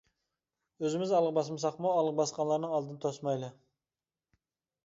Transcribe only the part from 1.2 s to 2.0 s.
باسمىساقمۇ،